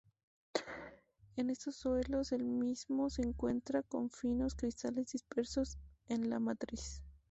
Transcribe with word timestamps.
En 1.35 1.51
estos 1.51 1.75
suelos 1.75 2.31
el 2.31 2.43
mismo 2.43 3.11
se 3.11 3.21
encuentra 3.21 3.83
como 3.83 4.09
finos 4.09 4.55
cristales 4.55 5.11
dispersos 5.11 5.77
en 6.09 6.27
la 6.31 6.39
matriz. 6.39 7.03